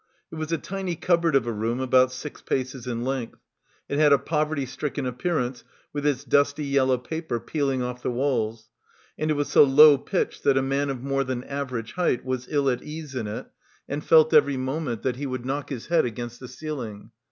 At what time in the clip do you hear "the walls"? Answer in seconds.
8.01-8.71